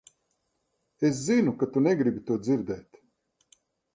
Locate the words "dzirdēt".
2.45-2.91